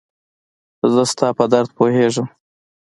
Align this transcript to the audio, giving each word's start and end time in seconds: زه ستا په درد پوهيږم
زه 0.93 1.03
ستا 1.11 1.27
په 1.37 1.45
درد 1.51 1.69
پوهيږم 1.77 2.27